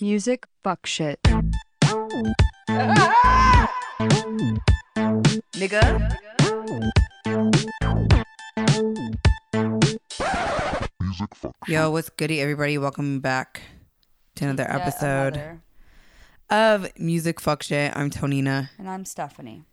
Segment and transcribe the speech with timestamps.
[0.00, 1.18] Music fuck shit.
[5.56, 6.16] Nigga.
[11.66, 12.76] Yo, what's goody, everybody?
[12.76, 13.62] Welcome back
[14.34, 15.62] to another Yet episode another.
[16.50, 17.96] of Music Fuck Shit.
[17.96, 18.68] I'm Tonina.
[18.78, 19.64] And I'm Stephanie.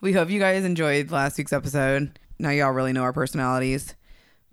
[0.00, 2.18] We hope you guys enjoyed last week's episode.
[2.40, 3.94] Now y'all really know our personalities.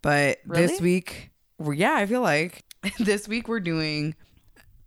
[0.04, 2.63] But this week, yeah, I feel like
[2.99, 4.13] this week we're doing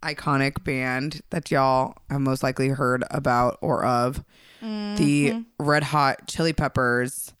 [0.05, 4.23] iconic band that y'all have most likely heard about or of.
[4.61, 5.41] The mm-hmm.
[5.59, 7.33] Red Hot Chili Peppers.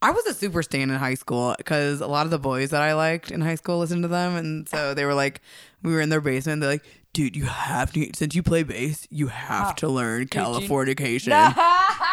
[0.00, 2.82] I was a super stan in high school because a lot of the boys that
[2.82, 5.40] I liked in high school listened to them, and so they were like,
[5.82, 6.60] we were in their basement.
[6.60, 10.26] They're like, "Dude, you have to since you play bass, you have oh, to learn
[10.26, 11.54] Californication." You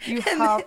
[0.00, 0.64] have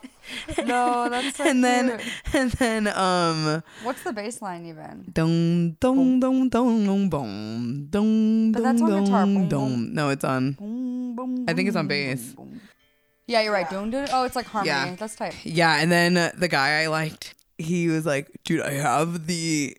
[0.66, 2.14] no, that's so and then, cute.
[2.34, 5.06] and then, um, what's the bass line even?
[5.12, 9.22] dong dong dong dong dong dong dong But that's on dong guitar.
[9.26, 9.94] dong Boom, dong.
[9.94, 10.52] No, it's on.
[10.54, 12.34] Boom, boom, I think it's on bass.
[12.34, 12.62] boom, boom.
[13.28, 13.70] Yeah, you're right.
[13.70, 14.10] Don't do it.
[14.12, 14.70] Oh, it's like harmony.
[14.70, 14.96] Yeah.
[14.96, 15.36] That's tight.
[15.46, 19.78] Yeah, and then uh, the guy I liked, he was like, "Dude, I have the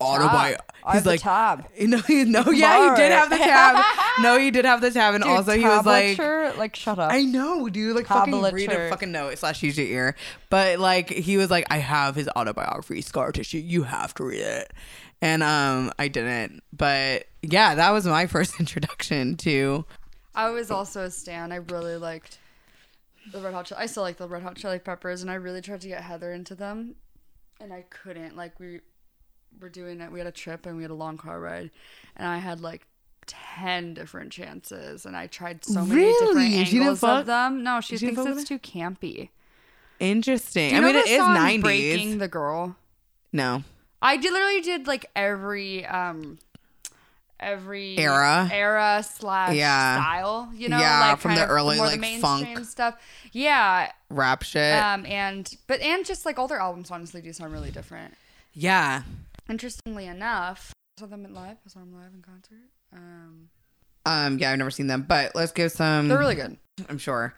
[0.00, 1.66] autobi." I He's like, tab.
[1.80, 3.84] "No, he, no, yeah, he did have the tab.
[4.20, 6.56] no, he did have the tab, and Dude, also he was like." tablature?
[6.56, 7.10] like, shut up.
[7.12, 7.96] I know, dude.
[7.96, 8.90] Like, fucking read a Tablature.
[8.90, 10.16] fucking note slash use your ear.
[10.50, 13.58] But like, he was like, "I have his autobiography, Scar Tissue.
[13.58, 14.72] You have to read it."
[15.22, 16.62] And um, I didn't.
[16.72, 19.84] But yeah, that was my first introduction to.
[20.34, 21.50] I was also a stan.
[21.50, 22.38] I really liked
[23.32, 23.64] the Red Hot.
[23.66, 26.02] Chili- I still like the Red Hot Chili Peppers, and I really tried to get
[26.02, 26.96] Heather into them,
[27.60, 28.36] and I couldn't.
[28.36, 28.80] Like we
[29.60, 30.10] were doing it.
[30.12, 31.70] We had a trip and we had a long car ride,
[32.16, 32.86] and I had like
[33.26, 36.26] ten different chances, and I tried so many Really?
[36.26, 37.62] different She didn't angles of them.
[37.64, 39.30] No, she, thinks it's too campy.
[39.98, 40.74] Interesting.
[40.76, 41.62] I mean, it is nineties.
[41.62, 42.76] Breaking the Girl.
[43.32, 43.64] No.
[44.02, 46.38] I did literally did like every um
[47.40, 48.48] every Era?
[48.52, 49.96] era slash Yeah.
[50.00, 52.64] style, you know, Yeah, like from the early, like, the funk.
[52.64, 52.94] stuff.
[53.32, 54.74] Yeah, Rap shit.
[54.74, 58.14] um, and but and just like all their albums honestly do sound really different.
[58.52, 59.02] yeah.
[59.48, 61.56] Interestingly enough, I saw them in live.
[61.64, 62.68] I saw them live in concert.
[62.92, 63.48] Um,
[64.04, 64.38] Um.
[64.38, 66.08] Yeah, I've never seen them, but let's give some.
[66.08, 66.56] they're really good.
[66.88, 67.34] I'm sure.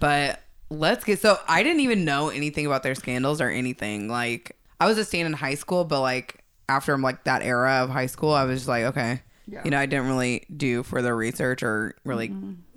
[0.00, 4.08] But let's get so I didn't even know anything about their scandals or anything.
[4.08, 7.90] Like I was a stan in high school, but like after like that era of
[7.90, 9.22] high school, I was just like, okay.
[9.48, 9.62] Yeah.
[9.64, 12.26] You know, I didn't really do further research or really,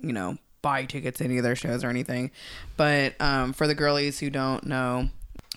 [0.00, 2.30] you know, buy tickets to any of their shows or anything.
[2.76, 5.08] But um for the girlies who don't know,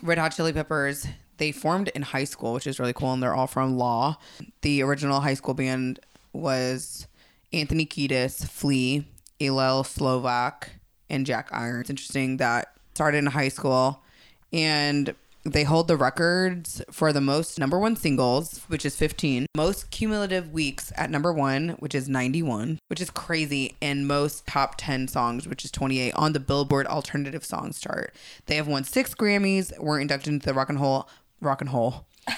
[0.01, 1.05] Red Hot Chili Peppers,
[1.43, 4.17] they formed in high school, which is really cool, and they're all from Law.
[4.61, 5.99] The original high school band
[6.31, 7.05] was
[7.51, 9.05] Anthony Kiedis, Flea,
[9.39, 10.71] Hillel Slovak,
[11.09, 11.81] and Jack Iron.
[11.81, 14.01] It's interesting that started in high school,
[14.53, 15.13] and
[15.45, 20.53] they hold the records for the most number one singles, which is 15, most cumulative
[20.53, 25.45] weeks at number one, which is 91, which is crazy, and most top 10 songs,
[25.45, 28.15] which is 28 on the Billboard Alternative Songs chart.
[28.45, 31.09] They have won six Grammys, were inducted into the Rock and Roll,
[31.45, 32.05] Rock and Roll,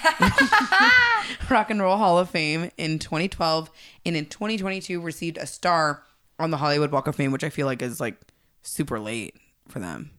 [1.50, 3.70] Rock and Roll Hall of Fame in 2012,
[4.04, 6.02] and in 2022 received a star
[6.38, 8.16] on the Hollywood Walk of Fame, which I feel like is like
[8.62, 9.34] super late
[9.68, 10.10] for them.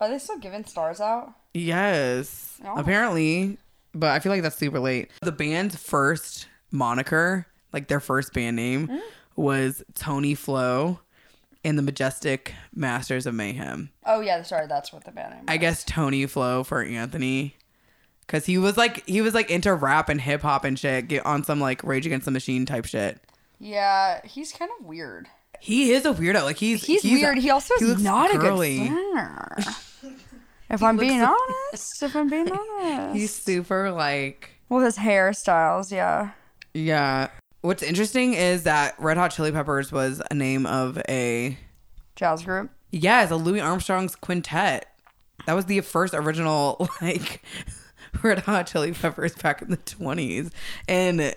[0.00, 1.32] Are they still giving stars out?
[1.54, 2.58] Yes.
[2.64, 2.78] Oh.
[2.78, 3.58] Apparently.
[3.94, 5.10] But I feel like that's super late.
[5.22, 9.00] The band's first moniker, like their first band name, Mm.
[9.34, 11.00] was Tony Flo
[11.68, 13.90] and the Majestic Masters of Mayhem.
[14.06, 15.44] Oh yeah, sorry, that's what the band name.
[15.46, 15.60] I was.
[15.60, 17.56] guess Tony Flo for Anthony.
[18.26, 21.24] Cause he was like he was like into rap and hip hop and shit, get
[21.24, 23.18] on some like Rage Against the Machine type shit.
[23.58, 25.28] Yeah, he's kind of weird.
[25.60, 26.42] He is a weirdo.
[26.44, 27.38] Like he's He's, weird.
[27.38, 28.86] He also he is looks not girly.
[28.86, 29.56] a good singer.
[30.70, 32.50] if I'm being honest, if I'm being
[32.80, 36.30] honest, He's super like well, his hairstyles, yeah.
[36.74, 37.28] yeah.
[37.60, 41.58] What's interesting is that Red Hot Chili Peppers was a name of a
[42.14, 42.70] Jazz group.
[42.90, 44.86] Yeah, it's a Louis Armstrong's quintet.
[45.46, 47.42] That was the first original like
[48.22, 50.50] Red Hot Chili Peppers back in the twenties,
[50.86, 51.32] and uh,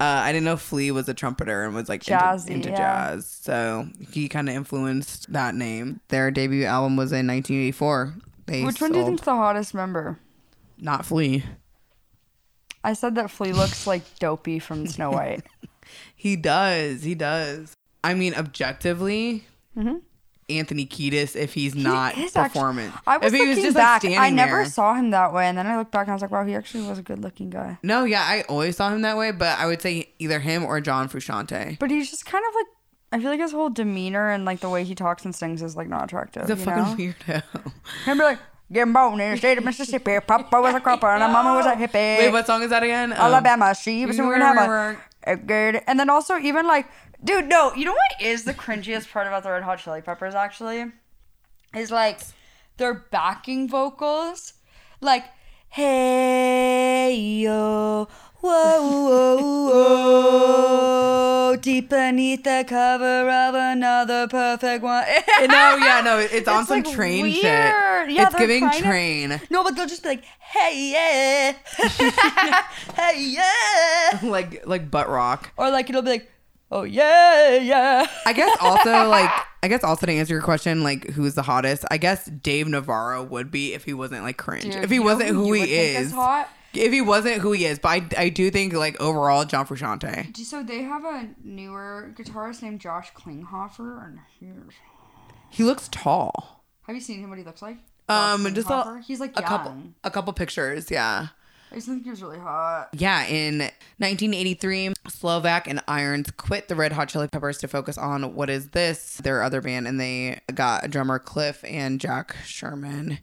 [0.00, 2.76] I didn't know Flea was a trumpeter and was like into, Jazzy, into yeah.
[2.76, 6.00] jazz, so he kind of influenced that name.
[6.08, 8.14] Their debut album was in 1984.
[8.46, 10.18] They Which one do you think's the hottest member?
[10.78, 11.44] Not Flea.
[12.84, 15.42] I said that Flea looks like Dopey from Snow White.
[16.16, 17.02] He does.
[17.02, 17.74] He does.
[18.02, 19.44] I mean, objectively.
[20.50, 22.22] Anthony Kiedis, if he's not Mm-hmm.
[22.22, 24.04] actually- performance, I was if he was just back.
[24.04, 24.64] like I never there.
[24.66, 26.54] saw him that way, and then I looked back and I was like, "Wow, he
[26.54, 29.66] actually was a good-looking guy." No, yeah, I always saw him that way, but I
[29.66, 31.78] would say either him or John Frusciante.
[31.78, 32.66] But he's just kind of like
[33.12, 35.76] I feel like his whole demeanor and like the way he talks and sings is
[35.76, 36.42] like not attractive.
[36.42, 37.40] He's a you fucking know?
[38.06, 38.06] weirdo.
[38.18, 38.38] Be like,
[38.72, 40.18] "Get born in the state of Mississippi.
[40.20, 42.18] Papa was a cropper and a mama was a hippie.
[42.18, 43.12] Wait, what song is that again?
[43.12, 45.80] Um, Alabama, she was in have good.
[45.86, 46.86] And then also even like,
[47.22, 50.34] dude, no, you know what is the cringiest part about the Red Hot Chili Peppers
[50.34, 50.84] actually?
[51.74, 52.20] Is like
[52.76, 54.54] their backing vocals,
[55.00, 55.24] like,
[55.68, 58.08] hey yo,
[58.44, 59.70] whoa, whoa,
[61.50, 65.04] whoa, deep beneath the cover of another perfect one.
[65.40, 67.42] no, yeah, no, it's, on some like, train shit.
[67.42, 69.40] Yeah, it's giving trying to- train.
[69.50, 71.52] No, but they'll just be like, hey yeah,
[72.96, 75.52] hey yeah, like like butt rock.
[75.56, 76.30] or like it'll be like,
[76.70, 78.06] oh yeah, yeah.
[78.26, 79.30] I guess also like
[79.62, 81.86] I guess also to answer your question, like who's the hottest?
[81.90, 84.64] I guess Dave Navarro would be if he wasn't like cringe.
[84.74, 86.12] Dude, if he wasn't who who, he is is.
[86.12, 86.50] hot?
[86.76, 90.36] If he wasn't who he is, but I, I do think like overall John Frusciante.
[90.36, 94.74] So they have a newer guitarist named Josh Klinghoffer, and here's-
[95.50, 96.64] He looks tall.
[96.86, 97.30] have you seen him?
[97.30, 97.78] What he looks like?
[98.08, 99.48] Um, just a, he's like a young.
[99.48, 101.28] couple a couple pictures, yeah.
[101.72, 102.90] I just think he was really hot.
[102.92, 103.58] Yeah, in
[103.98, 108.68] 1983, Slovak and Irons quit the Red Hot Chili Peppers to focus on what is
[108.70, 113.18] this, their other band, and they got drummer Cliff and Jack Sherman.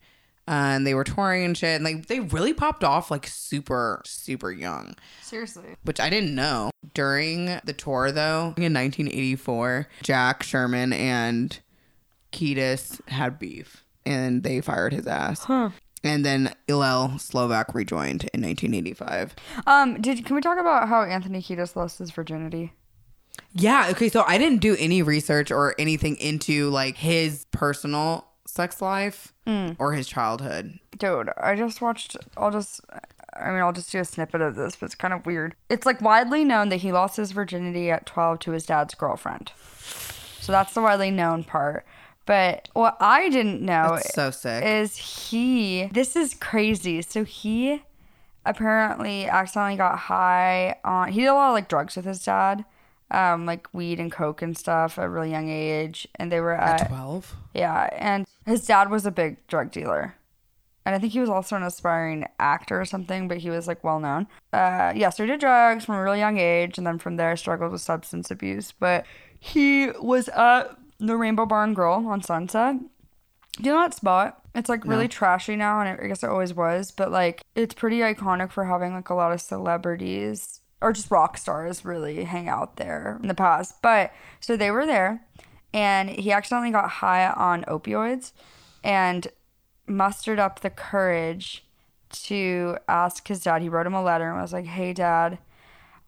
[0.52, 4.52] And they were touring and shit, and like they really popped off like super, super
[4.52, 5.78] young, Seriously.
[5.84, 6.72] which I didn't know.
[6.94, 11.58] During the tour, though, in 1984, Jack Sherman and
[12.34, 15.46] Kiedis had beef, and they fired his ass.
[16.04, 19.36] And then Hillel Slovak rejoined in 1985.
[19.68, 22.74] Um, did can we talk about how Anthony Kiedis lost his virginity?
[23.54, 23.88] Yeah.
[23.92, 24.10] Okay.
[24.10, 29.34] So I didn't do any research or anything into like his personal sex life
[29.80, 30.80] or his childhood.
[30.98, 32.18] Dude, I just watched.
[32.38, 32.82] I'll just.
[33.34, 35.56] I mean, I'll just do a snippet of this, but it's kind of weird.
[35.70, 39.52] It's like widely known that he lost his virginity at 12 to his dad's girlfriend.
[40.42, 41.86] So that's the widely known part.
[42.26, 44.64] But what I didn't know That's so sick.
[44.64, 45.86] is he.
[45.94, 47.02] This is crazy.
[47.02, 47.82] So he
[48.46, 51.10] apparently accidentally got high on.
[51.10, 52.66] He did a lot of like drugs with his dad,
[53.12, 56.08] um, like weed and coke and stuff at a really young age.
[56.16, 57.36] And they were at 12.
[57.54, 60.16] yeah, and his dad was a big drug dealer.
[60.86, 63.84] And I think he was also an aspiring actor or something, but he was like
[63.84, 64.28] well known.
[64.52, 67.38] Uh, yeah, so he did drugs from a really young age, and then from there
[67.38, 68.72] struggled with substance abuse.
[68.72, 69.06] But
[69.40, 72.78] he was at the Rainbow Barn Grill on Sunset.
[73.58, 74.42] Do you know that spot?
[74.56, 78.00] It's like really trashy now, and I guess it always was, but like it's pretty
[78.00, 82.78] iconic for having like a lot of celebrities or just rock stars really hang out
[82.78, 83.82] there in the past.
[83.82, 85.24] But so they were there,
[85.74, 88.32] and he accidentally got high on opioids
[88.84, 89.28] and
[89.88, 91.66] mustered up the courage
[92.12, 93.62] to ask his dad.
[93.62, 95.38] He wrote him a letter and was like, Hey, dad,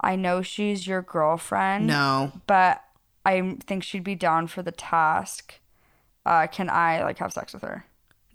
[0.01, 2.31] I know she's your girlfriend No.
[2.45, 2.83] but
[3.25, 5.59] I think she'd be down for the task.
[6.25, 7.85] Uh, can I like have sex with her?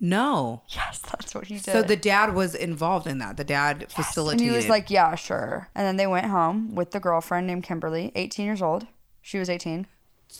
[0.00, 0.62] No.
[0.68, 1.64] Yes, that's what he did.
[1.64, 3.36] So the dad was involved in that.
[3.36, 4.46] The dad and facilitated.
[4.48, 8.12] he was like, "Yeah, sure." And then they went home with the girlfriend named Kimberly,
[8.14, 8.86] 18 years old.
[9.20, 9.86] She was 18.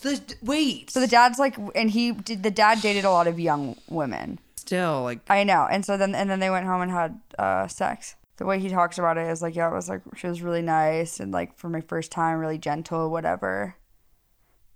[0.01, 0.89] The- wait.
[0.89, 2.43] So the dad's like, and he did.
[2.43, 4.39] The dad dated a lot of young women.
[4.55, 5.67] still like I know.
[5.69, 8.15] And so then, and then they went home and had uh, sex.
[8.37, 10.61] The way he talks about it is like, yeah, it was like she was really
[10.61, 13.75] nice and like for my first time, really gentle, whatever.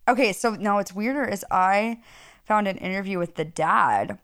[0.08, 2.02] Okay, so now what's weirder is I
[2.44, 4.18] found an interview with the dad,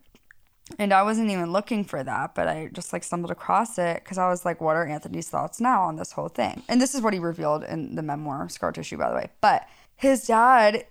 [0.78, 4.18] and I wasn't even looking for that, but I just like stumbled across it because
[4.18, 6.64] I was like, what are Anthony's thoughts now on this whole thing?
[6.68, 9.30] And this is what he revealed in the memoir, Scar Tissue, by the way.
[9.40, 9.68] But
[10.00, 10.86] his dad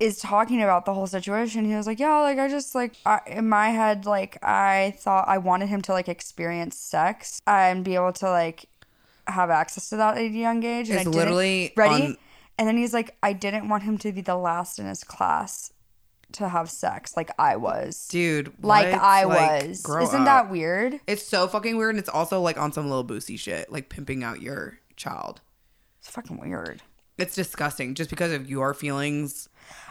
[0.00, 1.64] is talking about the whole situation.
[1.64, 5.28] He was like, "Yeah, like I just like I, in my head, like I thought
[5.28, 8.66] I wanted him to like experience sex and be able to like
[9.28, 12.04] have access to that at a young age." And It's I literally ready.
[12.06, 12.16] on-
[12.58, 15.72] and then he's like, "I didn't want him to be the last in his class
[16.32, 18.52] to have sex, like I was, dude.
[18.62, 18.86] like?
[18.94, 20.26] I Like, was." Isn't up.
[20.26, 20.98] that weird?
[21.06, 24.24] It's so fucking weird, and it's also like on some little boosie shit, like pimping
[24.24, 25.40] out your child.
[26.00, 26.82] It's fucking weird.
[27.22, 29.48] It's disgusting just because of your feelings.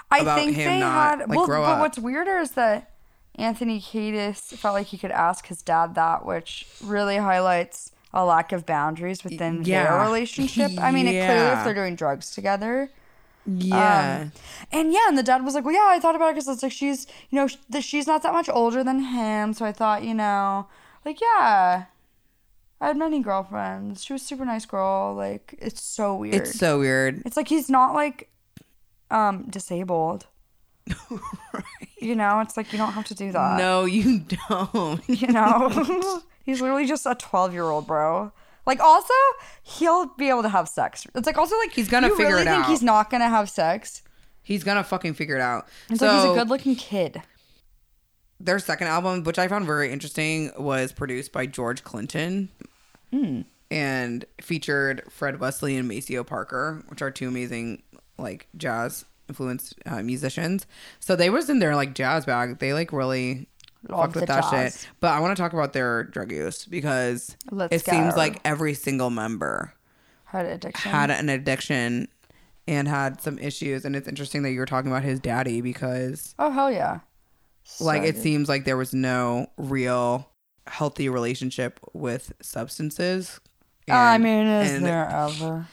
[0.09, 1.29] I about think him they not, had.
[1.29, 1.79] like, well, but up.
[1.79, 2.91] what's weirder is that
[3.35, 8.51] Anthony Kiedis felt like he could ask his dad that, which really highlights a lack
[8.51, 10.71] of boundaries within their relationship.
[10.77, 12.89] I mean, it clearly if they're doing drugs together.
[13.45, 14.23] Yeah.
[14.23, 14.31] Um,
[14.71, 16.61] and yeah, and the dad was like, "Well, yeah, I thought about it because it's
[16.61, 20.03] like she's, you know, sh- she's not that much older than him, so I thought,
[20.03, 20.67] you know,
[21.05, 21.85] like yeah,
[22.81, 24.03] I had many girlfriends.
[24.03, 25.13] She was a super nice girl.
[25.15, 26.35] Like it's so weird.
[26.35, 27.21] it's so weird.
[27.25, 28.29] It's like he's not like
[29.11, 30.25] um disabled.
[31.09, 31.19] right.
[32.01, 33.59] You know, it's like you don't have to do that.
[33.59, 35.01] no, you don't.
[35.07, 36.19] You know?
[36.43, 38.31] he's literally just a 12-year-old, bro.
[38.65, 39.13] Like also,
[39.61, 41.05] he'll be able to have sex.
[41.13, 42.69] It's like also like He's gonna you figure really it think out.
[42.71, 44.01] he's not to have sex?
[44.41, 45.67] He's gonna fucking figure it out.
[45.91, 47.21] It's so like he's a good-looking kid.
[48.39, 52.49] their second album, which I found very interesting, was produced by George Clinton.
[53.69, 57.83] And featured Fred Wesley and Maceo Parker, which are two amazing
[58.17, 60.65] like jazz influenced uh, musicians.
[60.99, 62.59] So they was in their like jazz bag.
[62.59, 63.47] They like really
[63.87, 64.81] Love fucked with that jazz.
[64.81, 64.89] shit.
[64.99, 68.73] But I want to talk about their drug use because Let's it seems like every
[68.73, 69.73] single member
[70.25, 70.91] Had addiction.
[70.91, 72.07] had an addiction
[72.67, 73.85] and had some issues.
[73.85, 76.99] And it's interesting that you were talking about his daddy because oh hell yeah.
[77.79, 80.27] like it So- seems like there was no real
[80.67, 83.39] healthy relationship with substances.
[83.89, 85.67] I mean, is there ever?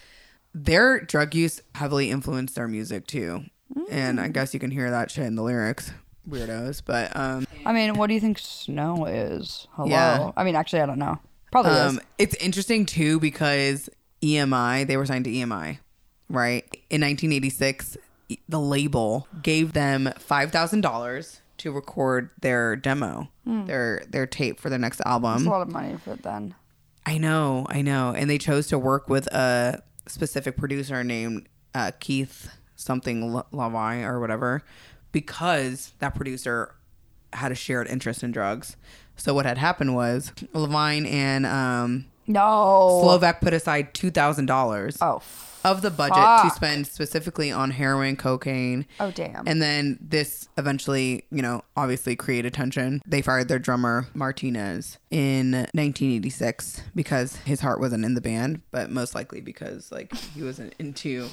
[0.55, 3.45] their drug use heavily influenced their music too.
[3.91, 4.23] And Mm.
[4.23, 5.93] I guess you can hear that shit in the lyrics.
[6.29, 6.83] Weirdos.
[6.85, 9.69] But um I mean, what do you think snow is?
[9.73, 9.89] Hello.
[9.89, 10.33] Yeah.
[10.37, 11.19] I mean, actually, I don't know.
[11.53, 12.05] Probably um is.
[12.19, 13.89] it's interesting too because
[14.23, 15.79] EMI, they were signed to EMI,
[16.29, 16.65] right?
[16.91, 17.97] In 1986,
[18.31, 24.79] e- the label gave them $5,000 to record their demo, their their tape for their
[24.79, 25.35] next album.
[25.35, 25.49] It's Hmm.
[25.49, 26.55] a lot of money for it then.
[27.07, 28.13] I know, I know.
[28.17, 34.05] And they chose to work with a specific producer named uh, Keith something La- Lavai
[34.05, 34.63] or whatever
[35.13, 36.75] because that producer
[37.33, 38.77] had a shared interest in drugs.
[39.17, 43.01] So what had happened was Levene and um, No.
[43.03, 45.21] Slovak put aside two thousand dollars Oh.
[45.65, 49.47] Of the budget to spend specifically on heroin, cocaine, Oh damn.
[49.47, 53.03] and then this eventually, you know, obviously created tension.
[53.07, 58.91] They fired their drummer Martinez in 1986 because his heart wasn't in the band, but
[58.91, 61.29] most likely because like he wasn't into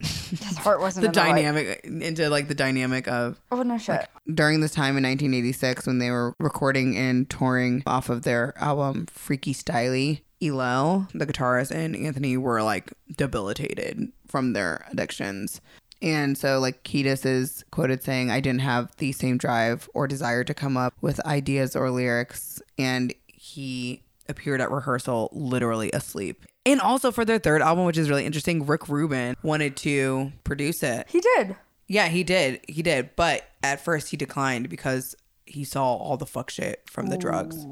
[0.00, 4.08] His heart wasn't the in dynamic into like the dynamic of Oh no shit.
[4.32, 9.06] during this time in 1986 when they were recording and touring off of their album
[9.06, 15.60] Freaky Styley, Hillel, the guitarist, and Anthony were like debilitated from their addictions.
[16.02, 20.44] And so, like, Kiedis is quoted saying, I didn't have the same drive or desire
[20.44, 22.60] to come up with ideas or lyrics.
[22.76, 26.44] And he appeared at rehearsal literally asleep.
[26.66, 30.82] And also for their third album, which is really interesting, Rick Rubin wanted to produce
[30.82, 31.06] it.
[31.08, 31.56] He did.
[31.88, 32.60] Yeah, he did.
[32.68, 33.16] He did.
[33.16, 35.14] But at first he declined because
[35.46, 37.66] he saw all the fuck shit from the drugs.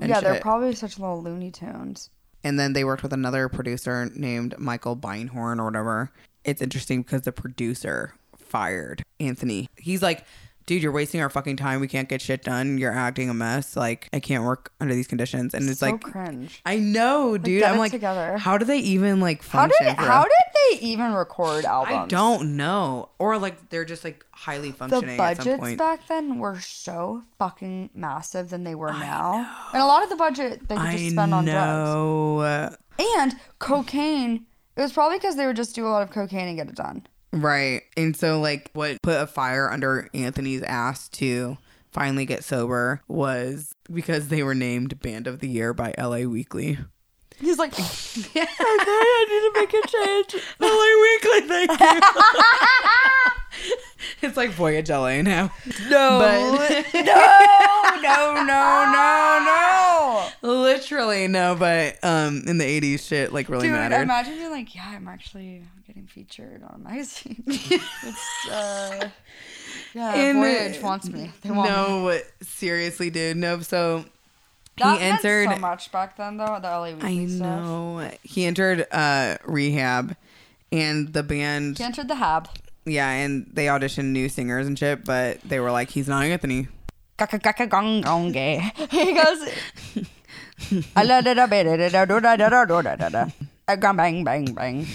[0.00, 2.10] yeah, they're probably such little Looney Tunes.
[2.44, 6.10] and then they worked with another producer named Michael Beinhorn or whatever.
[6.44, 9.68] It's interesting because the producer fired Anthony.
[9.76, 10.24] He's like,
[10.66, 11.80] dude, you're wasting our fucking time.
[11.80, 12.78] We can't get shit done.
[12.78, 13.76] You're acting a mess.
[13.76, 15.54] Like, I can't work under these conditions.
[15.54, 16.60] And it's so like, cringe.
[16.64, 17.60] I know, dude.
[17.60, 18.38] get I'm like, together.
[18.38, 20.32] how do they even like How did how did
[20.70, 21.96] they even record albums?
[22.04, 23.10] I don't know.
[23.18, 25.78] Or like they're just like highly The functioning at some budgets point.
[25.78, 30.16] back then were so fucking massive than they were now, and a lot of the
[30.16, 31.54] budget they could just I spend on drugs
[31.94, 32.76] know.
[33.18, 34.46] and cocaine.
[34.76, 36.74] It was probably because they would just do a lot of cocaine and get it
[36.76, 37.06] done.
[37.32, 37.82] Right.
[37.96, 41.56] And so, like, what put a fire under Anthony's ass to
[41.90, 46.78] finally get sober was because they were named Band of the Year by LA Weekly.
[47.40, 50.44] He's like, okay, I need to make a change.
[50.60, 52.00] LA Weekly, thank you.
[54.28, 55.50] it's like Voyage LA now.
[55.88, 57.00] No, But- no,
[58.02, 59.61] no, no, no, no.
[60.72, 64.02] Literally, no, but um, in the 80s, shit like really Dude, mattered.
[64.02, 67.42] imagine being like, yeah, I'm actually getting featured on a magazine.
[67.46, 69.08] it's uh,
[69.94, 71.30] yeah, And- Voyage wants me.
[71.42, 71.76] They want me.
[71.76, 73.36] no, seriously, dude.
[73.36, 74.04] No, so
[74.78, 75.48] That he entered.
[75.50, 76.58] so much back then, though.
[76.60, 77.38] The LA I stuff.
[77.40, 78.10] know.
[78.22, 80.16] He entered uh, rehab,
[80.70, 81.78] and the band.
[81.78, 82.48] He entered the Hab.
[82.84, 86.68] Yeah, and they auditioned new singers and shit, but they were like, he's not Anthony.
[88.90, 89.48] He goes.
[93.96, 94.86] bang bang bang.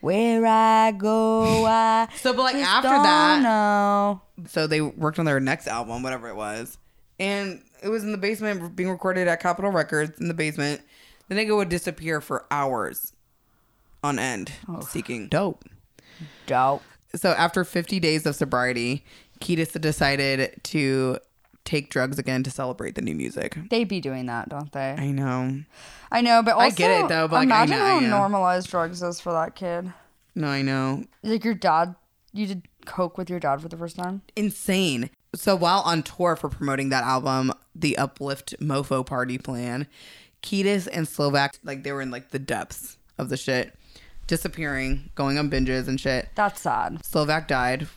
[0.00, 4.20] Where I go, I so but like just after that, know.
[4.46, 6.78] so they worked on their next album, whatever it was,
[7.18, 10.82] and it was in the basement being recorded at Capitol Records in the basement.
[11.28, 13.14] The nigga would disappear for hours
[14.04, 14.80] on end, oh.
[14.80, 15.64] seeking dope.
[16.46, 16.82] Dope.
[17.14, 19.04] So after 50 days of sobriety,
[19.40, 21.18] Kiedis decided to
[21.66, 23.58] take drugs again to celebrate the new music.
[23.68, 24.92] They be doing that, don't they?
[24.92, 25.62] I know.
[26.10, 28.70] I know, but also I get it, though, but, like, I imagine know- how normalized
[28.70, 29.92] drugs is for that kid.
[30.34, 31.04] No, I know.
[31.22, 31.94] Like your dad,
[32.32, 34.22] you did coke with your dad for the first time.
[34.36, 35.10] insane.
[35.34, 39.86] So while on tour for promoting that album, the Uplift Mofo Party Plan,
[40.42, 43.74] Kiedis and Slovak like they were in like the depths of the shit,
[44.26, 46.28] disappearing, going on binges and shit.
[46.34, 47.04] That's sad.
[47.04, 47.88] Slovak died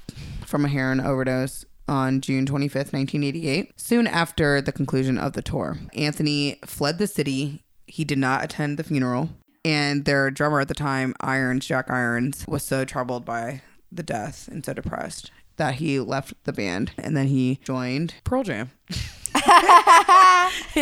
[0.46, 5.78] from a heroin overdose on June 25th, 1988, soon after the conclusion of the tour.
[5.94, 7.64] Anthony fled the city.
[7.88, 9.30] He did not attend the funeral.
[9.66, 14.48] And their drummer at the time, Irons, Jack Irons, was so troubled by the death
[14.48, 16.92] and so depressed that he left the band.
[16.98, 18.96] And then he joined Pearl Jam in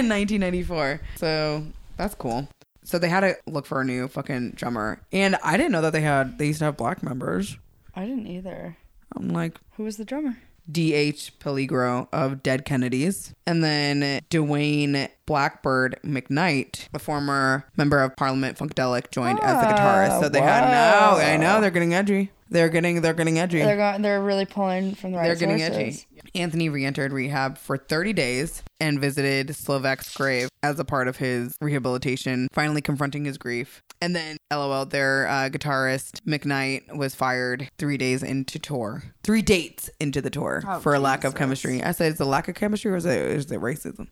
[0.10, 1.02] 1994.
[1.16, 2.48] So that's cool.
[2.84, 5.02] So they had to look for a new fucking drummer.
[5.12, 7.58] And I didn't know that they had, they used to have black members.
[7.96, 8.78] I didn't either.
[9.16, 10.38] I'm like, Who was the drummer?
[10.70, 11.34] D.H.
[11.40, 13.34] Peligro of Dead Kennedys.
[13.46, 19.78] And then Dwayne Blackbyrd McKnight, a former member of Parliament Funkadelic, joined as the ah,
[19.78, 20.22] guitarist.
[20.22, 22.32] So they had no, I know they're getting edgy.
[22.50, 23.60] They're getting, they're getting edgy.
[23.60, 24.02] They're going.
[24.02, 26.06] They're really pulling from the right They're getting sources.
[26.12, 26.17] edgy.
[26.36, 31.58] Anthony re-entered rehab for 30 days and visited Slovak's grave as a part of his
[31.62, 33.82] rehabilitation, finally confronting his grief.
[34.02, 39.90] And then, lol, their uh, guitarist McKnight was fired three days into tour, three dates
[40.00, 41.82] into the tour Oh, for a lack of chemistry.
[41.84, 44.08] I said, is it a lack of chemistry or is it, is it racism?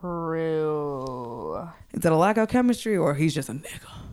[0.00, 1.68] True.
[1.92, 4.07] Is it a lack of chemistry or he's just a nigga?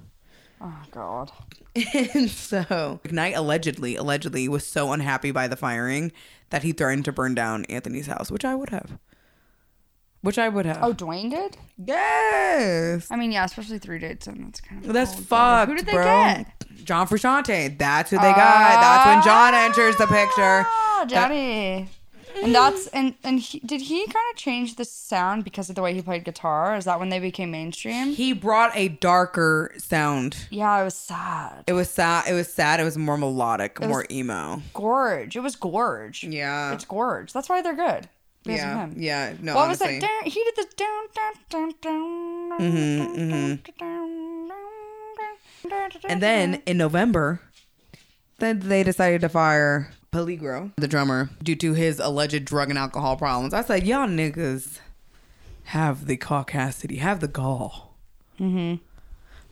[0.67, 1.31] Oh God.
[2.15, 6.11] And so Knight allegedly, allegedly was so unhappy by the firing
[6.49, 8.97] that he threatened to burn down Anthony's house, which I would have.
[10.21, 10.79] Which I would have.
[10.81, 11.57] Oh, Dwayne did.
[11.77, 13.11] yes.
[13.11, 14.45] I mean, yeah, especially three dates in.
[14.45, 14.93] That's kind of.
[14.93, 16.03] That's cold, fucked, Who did they bro.
[16.05, 16.47] get?
[16.83, 17.77] John Frusciante.
[17.77, 18.81] That's who they got.
[18.81, 20.65] That's when John enters the picture.
[20.67, 21.89] Ah, Johnny.
[22.43, 25.81] And that's and and he, did he kind of change the sound because of the
[25.81, 26.75] way he played guitar?
[26.75, 28.07] Is that when they became mainstream?
[28.07, 30.47] He brought a darker sound.
[30.49, 31.63] Yeah, it was sad.
[31.67, 32.25] It was sad.
[32.27, 32.79] It was sad.
[32.79, 34.61] It was more melodic, was- more emo.
[34.73, 35.35] Gorge.
[35.35, 36.23] It was gorge.
[36.23, 36.73] Yeah.
[36.73, 37.31] It's gorge.
[37.33, 38.09] That's why they're good.
[38.43, 38.83] Because yeah.
[38.83, 39.01] of him.
[39.01, 39.33] Yeah.
[39.41, 39.55] No.
[39.55, 39.93] What honestly.
[39.95, 40.21] was that?
[40.25, 43.77] He did this down, down, down, down, Mhm, down, mhm.
[43.79, 47.41] down, down, down, down, And then in November,
[48.37, 53.17] then they decided to fire Peligro, the drummer, due to his alleged drug and alcohol
[53.17, 53.53] problems.
[53.53, 54.79] I said, y'all niggas
[55.65, 57.97] have the caucasity, have the gall.
[58.39, 58.79] Mhm.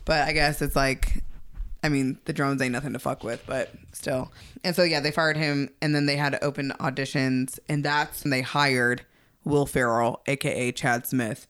[0.06, 1.22] But I guess it's like,
[1.82, 4.32] I mean, the drums ain't nothing to fuck with, but still.
[4.62, 8.24] And so, yeah, they fired him, and then they had to open auditions, and that's
[8.24, 9.04] when they hired
[9.44, 11.46] Will Ferrell, aka Chad Smith.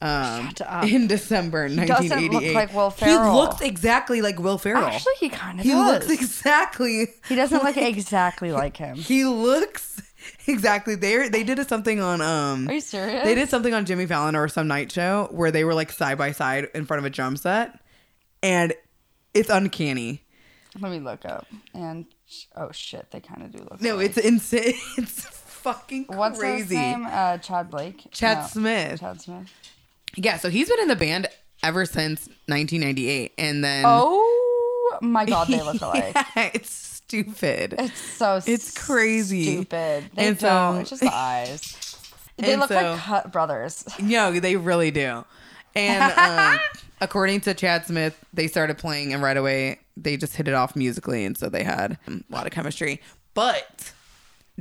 [0.00, 0.52] Um,
[0.84, 2.32] in December doesn't 1988.
[2.32, 3.34] look like Will He Ferrell.
[3.34, 4.84] looks exactly like Will Ferrell.
[4.84, 6.08] Actually, he kind of he does.
[6.08, 7.08] looks exactly.
[7.28, 8.96] he doesn't look exactly like him.
[9.08, 10.00] He looks
[10.46, 10.94] exactly.
[10.94, 12.68] They they did something on um.
[12.68, 13.24] Are you serious?
[13.24, 16.16] They did something on Jimmy Fallon or some night show where they were like side
[16.18, 17.78] by side in front of a drum set,
[18.42, 18.72] and
[19.34, 20.22] it's uncanny.
[20.80, 21.46] Let me look up.
[21.74, 22.04] And
[22.54, 23.80] oh shit, they kind of do look.
[23.80, 24.10] No, alike.
[24.10, 24.74] it's insane.
[24.96, 26.18] It's fucking crazy.
[26.18, 27.04] what's his name?
[27.10, 28.06] Uh, Chad Blake.
[28.12, 29.00] Chad No, Smith.
[29.00, 29.52] Chad Smith.
[30.16, 31.28] Yeah, so he's been in the band
[31.62, 36.12] ever since 1998, and then Oh my god, they look alike.
[36.14, 37.74] Yeah, it's stupid.
[37.78, 39.44] It's so It's crazy.
[39.56, 40.10] stupid.
[40.14, 40.74] They And don't.
[40.76, 41.84] so- it's just the eyes.
[42.38, 43.84] They And look so- like cut brothers.
[44.00, 45.24] No, they really do.
[45.74, 46.60] And um,
[47.00, 50.76] according to Chad Smith, they started playing, and right away they just hit it off
[50.76, 53.00] musically, and so they had um, a lot of chemistry.
[53.34, 53.92] But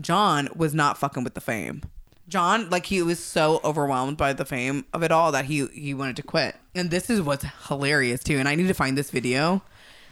[0.02, 1.84] John was not fucking with the fame.
[2.28, 5.94] John, like he was so overwhelmed by the fame of it all that he he
[5.94, 6.56] wanted to quit.
[6.76, 8.38] And this is what's hilarious too.
[8.38, 9.62] And I need to find this video.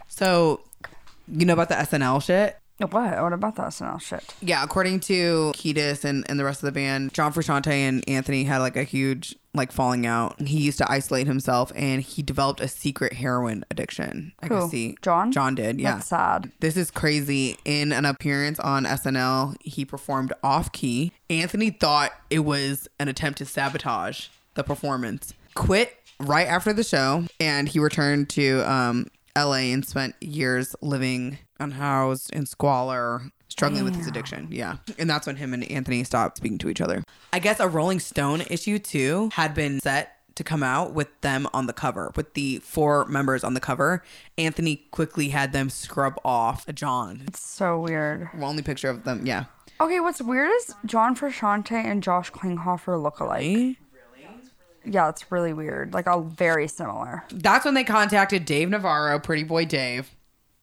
[0.07, 0.61] So,
[1.27, 2.57] you know about the SNL shit?
[2.77, 2.91] What?
[2.91, 4.35] What about that SNL shit?
[4.41, 8.43] Yeah, according to Kiedis and, and the rest of the band, John Frusciante and Anthony
[8.43, 10.41] had like a huge like falling out.
[10.41, 14.33] He used to isolate himself and he developed a secret heroin addiction.
[14.41, 14.59] I Who?
[14.59, 15.31] guess he John?
[15.31, 15.95] John did, yeah.
[15.95, 16.51] That's sad.
[16.59, 17.57] This is crazy.
[17.63, 21.13] In an appearance on SNL, he performed off key.
[21.29, 25.33] Anthony thought it was an attempt to sabotage the performance.
[25.53, 29.07] Quit right after the show, and he returned to um,
[29.37, 34.47] LA and spent years living unhoused in squalor, struggling with his addiction.
[34.51, 34.77] Yeah.
[34.97, 37.03] And that's when him and Anthony stopped speaking to each other.
[37.33, 41.47] I guess a Rolling Stone issue too had been set to come out with them
[41.53, 44.03] on the cover, with the four members on the cover.
[44.37, 47.23] Anthony quickly had them scrub off John.
[47.27, 48.29] It's so weird.
[48.41, 49.45] Only picture of them, yeah.
[49.79, 53.77] Okay, what's weird is John Frusciante and Josh Klinghoffer look alike.
[54.87, 55.93] Yeah, it's really weird.
[55.93, 57.23] Like, all very similar.
[57.31, 60.13] That's when they contacted Dave Navarro, Pretty Boy Dave,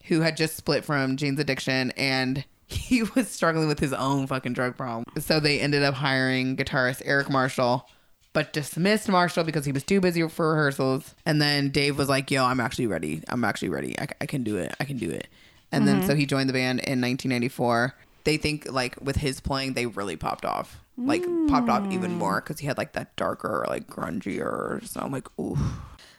[0.05, 4.53] who had just split from Jane's addiction and he was struggling with his own fucking
[4.53, 5.05] drug problem.
[5.21, 7.89] So they ended up hiring guitarist Arik Marshall,
[8.33, 11.15] but dismissed Marshall because he was too busy for rehearsals.
[11.27, 13.23] And then Dave was like, yo, I'm actually ready.
[13.29, 13.99] I'm actually ready.
[13.99, 14.75] I, I can do it.
[14.81, 15.29] I can do it.
[15.71, 17.95] And then so he joined the band in 1994.
[18.25, 20.79] They think like with his playing, they really popped off.
[20.99, 22.19] Like popped off even hmm.
[22.19, 24.87] more because he had like that darker, like grungier.
[24.87, 25.57] So I'm like, ooh.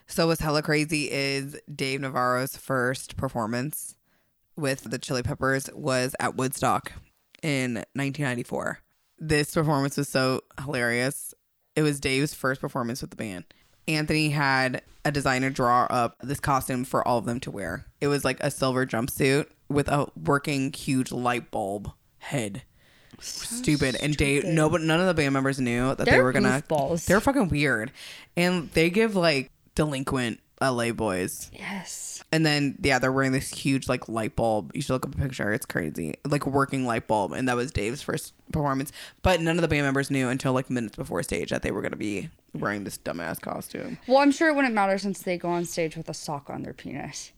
[0.08, 3.96] So what's hella crazy is Dave Navarro's first performance
[4.56, 6.92] with the Chili Peppers was at Woodstock
[7.42, 8.80] in 1994.
[9.18, 11.34] This performance was so hilarious.
[11.76, 13.46] It was Dave's first performance with the band.
[13.88, 17.86] Anthony had a designer draw up this costume for all of them to wear.
[18.00, 22.64] It was like a silver jumpsuit with a working huge light bulb head.
[23.20, 23.96] stupid.
[24.02, 26.62] And Dave, no, but none of the band members knew that they They're were gonna.
[26.68, 27.06] goofballs.
[27.06, 27.92] They're fucking weird,
[28.38, 31.52] and they give like delinquent LA boys.
[31.54, 32.24] Yes.
[32.32, 34.72] And then yeah, they're wearing this huge like light bulb.
[34.74, 35.54] You should look up a picture.
[35.54, 38.92] It's crazy, like working light bulb, and that was Dave's first performance.
[39.22, 41.82] But none of the band members knew until like minutes before stage that they were
[41.82, 44.00] gonna be wearing this dumbass costume.
[44.08, 46.64] Well, I'm sure it wouldn't matter since they go on stage with a sock on
[46.64, 47.32] their penis.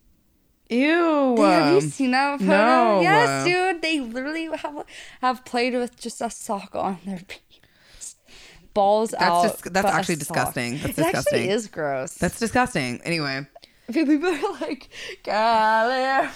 [0.70, 1.36] Ew.
[1.38, 2.52] have you seen that photo?
[2.52, 3.02] no.
[3.02, 3.82] Yes, dude.
[3.82, 4.86] They literally have
[5.22, 7.45] have played with just a sock on their penis.
[8.76, 9.44] Balls out.
[9.44, 10.74] just- that's actually disgusting.
[10.74, 11.40] That's it disgusting.
[11.40, 12.14] actually is gross.
[12.16, 13.02] That's disgusting.
[13.04, 13.48] Anyway.
[13.92, 14.90] people are like
[15.24, 16.36] California.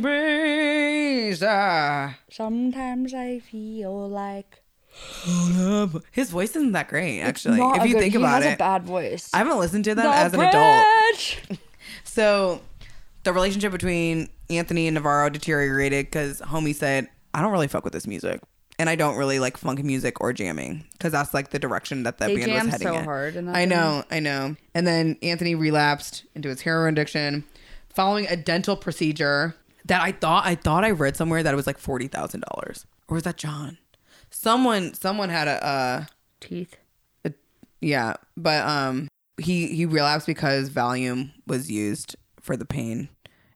[0.00, 2.16] Breeze, ah.
[2.30, 4.62] Sometimes I feel like
[6.12, 7.60] His voice isn't that great, actually.
[7.60, 9.30] If you good- think he about has a it, bad voice.
[9.32, 11.58] I haven't listened to them The as an adult.
[12.04, 12.60] So,
[13.22, 17.92] the relationship between Anthony and Navarro deteriorated because Homie said, "I don't really fuck with
[17.92, 18.40] this music,
[18.78, 22.18] and I don't really like funk music or jamming because that's like the direction that
[22.18, 24.56] the They band was heading so in." hard in I know, I know.
[24.74, 27.44] And then Anthony relapsed into his heroin addiction,
[27.88, 31.66] following a dental procedure that I thought I thought I read somewhere that it was
[31.66, 33.78] like forty thousand dollars, or was that John?
[34.30, 35.64] Someone, someone had a.
[35.66, 36.04] Uh,
[36.40, 36.76] Teeth.
[37.80, 39.08] yeah, but um
[39.40, 43.08] he he relapsed because Valium was used for the pain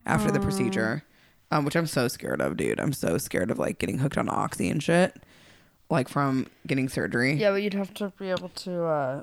[0.06, 1.04] after the procedure.
[1.52, 2.80] Um which I'm so scared of, dude.
[2.80, 5.22] I'm so scared of like getting hooked on oxy and shit.
[5.90, 7.34] Like from getting surgery.
[7.34, 8.84] Yeah, but you'd have to be able to.
[8.84, 9.22] uh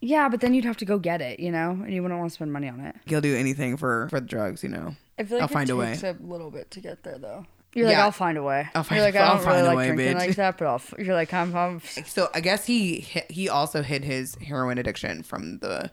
[0.00, 2.30] Yeah, but then you'd have to go get it, you know, and you wouldn't want
[2.30, 2.96] to spend money on it.
[3.06, 4.96] He'll do anything for for the drugs, you know.
[5.18, 5.90] I feel like I'll it find a way.
[5.96, 7.44] takes a little bit to get there, though.
[7.74, 8.04] You're like, Yeah.
[8.04, 8.66] I'll find a way.
[8.74, 10.26] I'll find- you're like, I I'll don't find really a like way, drinking bitch.
[10.28, 10.74] like that, but I'll.
[10.76, 11.54] f- You're like, I'm.
[11.54, 15.92] I'm So I guess he hi- he also hid his heroin addiction from the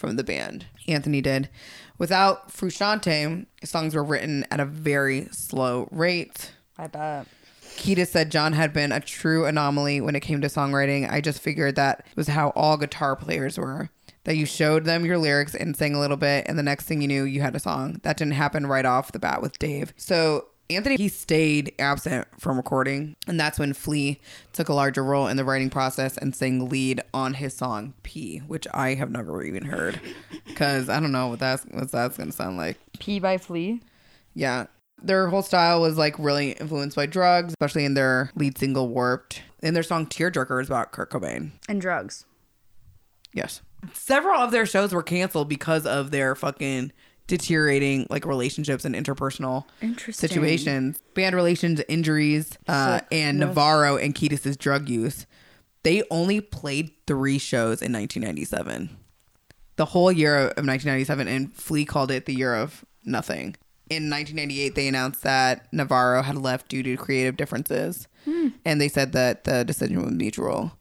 [0.00, 0.66] from the band.
[0.88, 1.48] Anthony did.
[1.98, 6.52] Without Frusciante, songs were written at a very slow rate.
[6.78, 7.26] I bet.
[7.76, 11.10] Kiedis said John had been a true anomaly when it came to songwriting.
[11.10, 13.90] I just figured that was how all guitar players were.
[14.24, 17.00] That you showed them your lyrics and sang a little bit, and the next thing
[17.00, 18.00] you knew, you had a song.
[18.02, 19.94] That didn't happen right off the bat with Dave.
[19.96, 24.20] So Anthony, he stayed absent from recording, and that's when Flea
[24.52, 28.38] took a larger role in the writing process and sang lead on his song Pea,
[28.46, 30.00] which I have never even heard,
[30.46, 32.78] because I don't know what that's what that's gonna sound like.
[32.98, 33.80] "Pea" by Flea.
[34.34, 34.66] Yeah.
[35.02, 39.42] Their whole style was like really influenced by drugs, especially in their lead single Warped.
[39.62, 41.52] And their song Tearjerker is about Kurt Cobain.
[41.68, 42.26] And drugs.
[43.32, 43.62] Yes.
[43.94, 46.92] Several of their shows were canceled because of their fucking
[47.30, 49.64] deteriorating like relationships and interpersonal
[50.12, 53.46] situations, band relations, injuries, uh, and Yes.
[53.48, 55.26] Navarro and Kiedis' drug use.
[55.82, 58.90] They only played three shows in 1997.
[59.76, 63.56] The whole year of 1997, and Flea called it the year of nothing.
[63.88, 68.06] In 1998, they announced that Navarro had left due to creative differences,
[68.64, 70.72] and they said that the decision was mutual.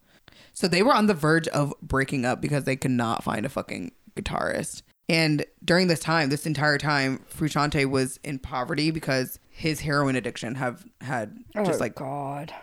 [0.53, 3.49] So they were on the verge of breaking up because they could not find a
[3.49, 4.81] fucking guitarist.
[5.10, 10.56] And during this time, this entire time, Frusciante was in poverty because his heroin addiction
[10.56, 12.54] have had oh just oh, like God.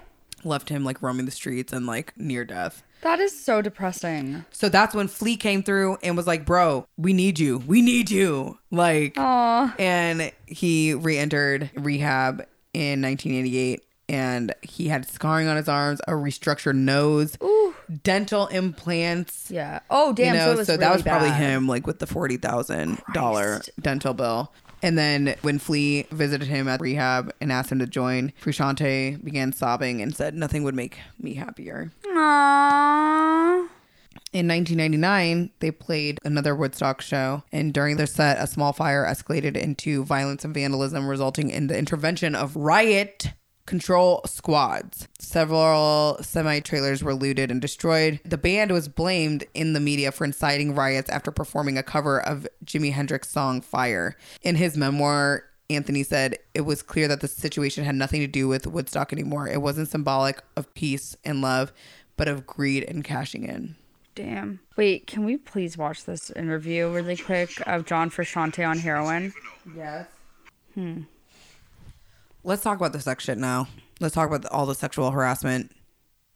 [0.45, 2.85] left him like roaming the streets and like near death.
[3.03, 4.45] That is so depressing.
[4.53, 7.59] So that's when Flea came through and was like, "Bro, we need you.
[7.59, 9.75] We need you." Like, Aw.
[9.79, 16.77] and he re-entered rehab in 1988 and he had scarring on his arms, a restructured
[16.77, 17.75] nose, Ooh.
[18.03, 19.51] Dental implants.
[19.51, 19.81] Yeah.
[19.91, 20.35] Oh, damn.
[20.35, 21.41] you know, so it was that really was probably bad.
[21.41, 24.53] him, like with the forty thousand dollar dental bill.
[24.83, 29.53] And then when Flea visited him at rehab and asked him to join, Frusciante began
[29.53, 33.69] sobbing and said, "Nothing would make me happier." Aww.
[34.33, 39.57] In 1999, they played another Woodstock show, and during their set, a small fire escalated
[39.57, 43.33] into violence and vandalism, resulting in the intervention of riot
[43.67, 45.09] control squads.
[45.19, 48.21] Several semi trailers were looted and destroyed.
[48.25, 52.47] The band was blamed in the media for inciting riots after performing a cover of
[52.65, 54.17] Jimi Hendrix's song Fire.
[54.43, 58.49] In his memoir, Anthony said it was clear that the situation had nothing to do
[58.49, 59.49] with Woodstock anymore.
[59.49, 61.73] It wasn't symbolic of peace and love,
[62.17, 63.77] but of greed and cashing in.
[64.15, 64.61] Damn.
[64.77, 69.35] Wait, can we please watch this interview really quick of John Frusciante on heroin?
[69.77, 70.07] Yes.
[70.75, 71.03] Hmm.
[72.47, 73.67] Let's talk about the sex shit now.
[73.99, 75.73] Let's talk about all the sexual harassment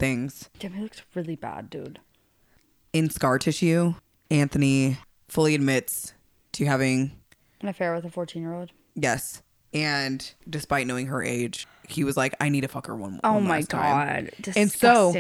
[0.00, 0.50] things.
[0.58, 2.00] Damn, he looks really bad, dude.
[2.92, 3.94] In scar tissue,
[4.30, 6.12] Anthony fully admits
[6.52, 7.12] to having
[7.60, 8.72] An affair with a 14 year old.
[8.96, 9.42] yes,
[9.72, 13.34] and despite knowing her age, he was like, "I need to fuck her one." Oh
[13.34, 14.54] one my last time." god.
[14.56, 15.14] And so-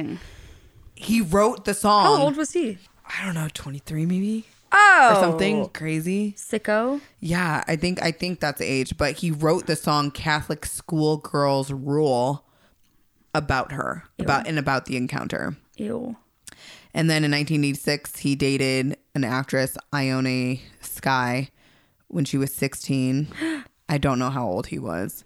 [0.96, 2.04] he wrote the song.
[2.04, 2.78] How old was he?
[3.06, 4.46] I don't know, twenty three maybe.
[4.72, 5.70] Oh, or something oh.
[5.72, 6.34] crazy.
[6.36, 7.00] Sicko.
[7.18, 8.96] Yeah, I think I think that's age.
[8.96, 12.44] But he wrote the song "Catholic School Girls Rule"
[13.34, 15.56] about her, about and about the encounter.
[15.76, 16.16] Ew.
[16.92, 21.50] And then in 1986, he dated an actress, Ione Skye,
[22.08, 23.28] when she was 16.
[23.88, 25.24] I don't know how old he was.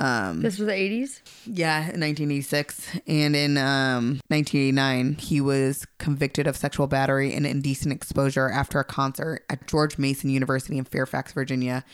[0.00, 1.20] Um, This was the 80s?
[1.46, 2.88] yeah, in 1986.
[3.06, 8.84] And in um, 1989, he was convicted of sexual battery and indecent exposure after a
[8.84, 11.84] concert at George Mason University in Fairfax, Virginia,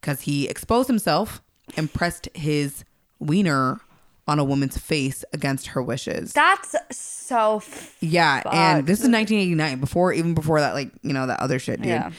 [0.00, 1.40] because he exposed himself
[1.76, 2.84] and pressed his
[3.20, 3.80] wiener
[4.28, 6.32] on a woman's face against her wishes.
[6.32, 7.56] That's so.
[7.56, 8.54] F- Yeah, Fuck.
[8.54, 11.86] and this is 1989, before even before that, like you know that other shit, dude.
[11.88, 12.10] Yeah.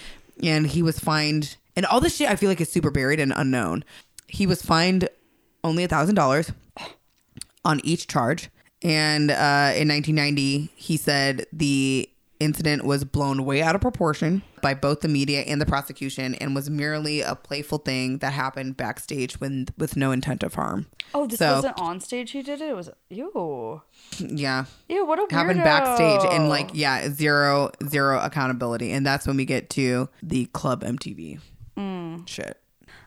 [0.42, 3.32] And he was fined, and all this shit I feel like is super buried and
[3.36, 3.84] unknown.
[4.28, 5.08] He was fined
[5.64, 6.52] only a thousand dollars
[7.66, 8.50] on each charge,
[8.82, 14.74] and uh, in 1990, he said the incident was blown way out of proportion by
[14.74, 19.40] both the media and the prosecution, and was merely a playful thing that happened backstage
[19.40, 20.88] when with no intent of harm.
[21.14, 22.70] oh, this So- wasn't on stage he did it?
[22.70, 22.90] It was.
[23.10, 23.82] Ew.
[24.20, 24.66] Yeah.
[24.90, 25.32] Ew, what a weirdo.
[25.32, 30.46] happened backstage and like yeah zero zero accountability and that's when we get to the
[30.48, 31.40] club mtv
[32.26, 32.60] shit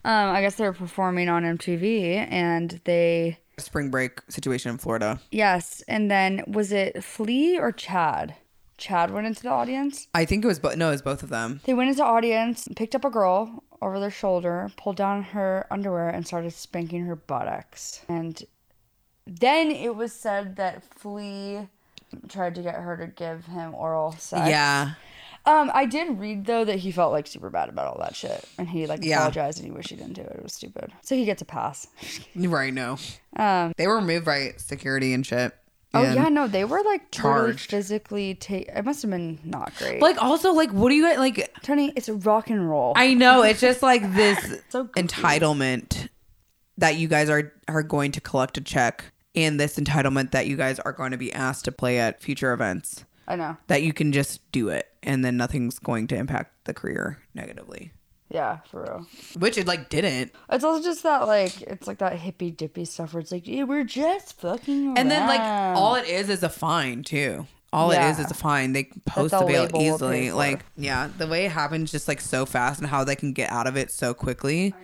[0.07, 3.39] Um, I guess they were performing on MTV and they.
[3.59, 5.83] spring break situation in florida Yes.
[5.89, 8.35] And then was it Flea or Chad?
[8.79, 10.07] Chad went into the audience.
[10.15, 12.69] i think it was both no it was both of them They went into audience,
[12.77, 17.17] picked up a girl over their shoulder, pulled down her underwear, and started spanking her
[17.17, 18.03] buttocks.
[18.09, 18.35] And
[19.27, 21.69] then it was said that Flea
[22.29, 24.49] tried to get her to give him oral sex.
[24.49, 24.93] yeah
[25.47, 28.45] Um, I did read though that he felt like super bad about all that shit,
[28.59, 29.19] and he like Yeah.
[29.19, 30.33] apologized and he wished he didn't do it.
[30.37, 30.93] It was stupid.
[31.03, 31.87] So he gets a pass.
[32.37, 32.99] right no
[33.37, 33.73] Um.
[33.77, 35.55] they were removed by security and shit
[35.95, 37.71] Oh And- yeah, no, they were like totally Charged.
[37.71, 38.69] physically take.
[38.69, 40.03] It must have been not great.
[40.03, 42.93] like also like what do you guys like Tony, it's rock and roll.
[42.97, 46.09] i know it's just like this So entitlement
[46.79, 49.05] that you guys are are going to collect a check
[49.35, 52.53] and this entitlement that you guys are going to be asked to play at future
[52.53, 53.57] events I know.
[53.67, 57.93] that you can just do it and then nothing's going to impact the career negatively.
[58.29, 59.07] Yeah, for real.
[59.39, 60.33] which it like didn't.
[60.51, 63.63] It's also just that like it's like that hippy dippy stuff where it's like yeah,
[63.63, 67.47] we're just fucking and then like all it is is a fine too.
[67.73, 68.73] All it is is a fine.
[68.73, 70.33] They post the bail easily.
[70.33, 73.51] Like yeah the way it happens just like so fast and how they can get
[73.51, 74.75] out of it so quickly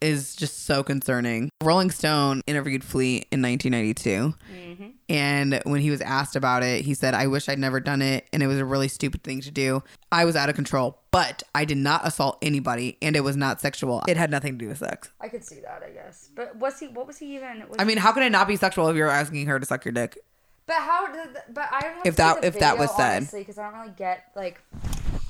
[0.00, 4.86] is just so concerning rolling stone interviewed flea in 1992 Mm-hmm.
[5.08, 8.26] and when he was asked about it he said i wish i'd never done it
[8.32, 9.82] and it was a really stupid thing to do
[10.12, 13.60] i was out of control but i did not assault anybody and it was not
[13.60, 16.28] sexual it had nothing to do with sex I could see that, I guess.
[16.34, 16.88] But was he?
[16.88, 17.60] What was he even?
[17.68, 19.84] Was i mean how can it not be sexual if you're asking her to suck
[19.84, 20.18] your dick
[20.66, 21.36] But how did?
[21.52, 23.16] But I have If to see that- the if that video, was said.
[23.16, 24.60] honestly, because I don't really get like.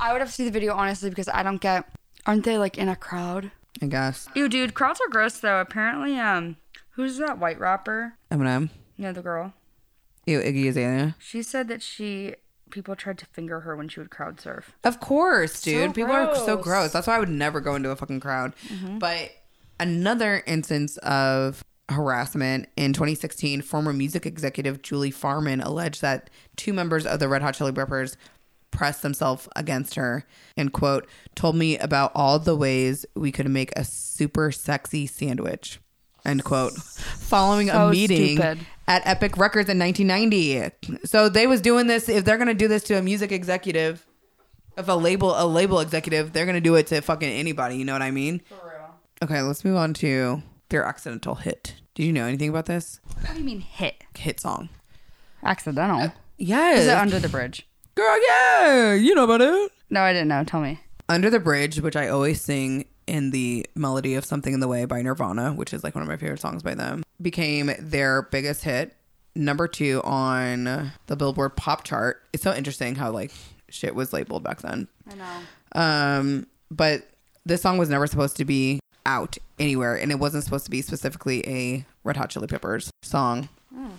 [0.00, 1.85] I would have to see the video honestly because I don't get.
[2.26, 3.50] Aren't they like in a crowd?
[3.82, 5.60] I guess Ew, dude, crowds are gross though.
[5.60, 6.56] Apparently, um,
[6.90, 8.14] who's that white rapper?
[8.30, 9.52] eminem know the girl.
[10.26, 12.34] Ew, iggy azalea She said that she
[12.70, 14.72] people tried to finger her when she would crowd surf.
[14.82, 15.94] Of course, dude.
[15.94, 16.48] People are so gross.
[16.56, 16.62] Mm-hmm.
[16.62, 16.92] gross.
[16.92, 18.54] That's why I would never go into a fucking crowd.
[18.98, 19.30] But
[19.78, 27.06] another instance of harassment in 2016, former music executive Julie Farman alleged that two members
[27.06, 28.16] of the Red Hot Chili Peppers
[28.70, 30.24] pressed themselves against her
[30.57, 35.81] and quote told me about all the ways we could make a super sexy sandwich
[36.24, 38.59] end quote following a meeting stupid.
[38.88, 42.83] at epic records in 1990 so they was doing this if they're gonna do this
[42.83, 44.05] to a music executive
[44.76, 47.92] if a label a label executive they're gonna do it to fucking anybody you know
[47.92, 48.94] what i mean For real.
[49.22, 53.33] okay let's move on to their accidental hit did you know anything about this What
[53.33, 54.02] do you mean hit?
[54.18, 54.68] hit song
[55.42, 56.00] Accidental.
[56.00, 57.68] Uh, yes Is it under the bridge?
[57.96, 60.44] Girl yeah you know about it No, I didn't know.
[60.44, 60.80] Tell me.
[61.09, 64.85] under the bridge which i always sing in the melody of something in the way
[64.85, 68.64] by nirvana which is like one of my favorite songs by them became their biggest
[68.64, 68.94] hit
[69.35, 70.64] number two on
[71.06, 73.32] the billboard pop chart it's so interesting how like
[73.68, 75.80] shit was labeled back then I know.
[75.80, 77.09] Um, but
[77.44, 80.82] this song was never supposed to be out anywhere, and it wasn't supposed to be
[80.82, 83.48] specifically a Red Hot Chili Peppers song